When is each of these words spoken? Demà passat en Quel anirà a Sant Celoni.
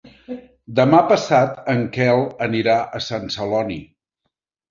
Demà 0.79 1.01
passat 1.09 1.59
en 1.73 1.83
Quel 1.97 2.23
anirà 2.47 2.79
a 3.01 3.05
Sant 3.09 3.31
Celoni. 3.37 3.77